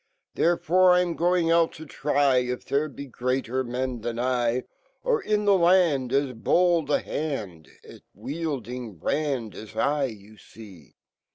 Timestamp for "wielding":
8.15-8.95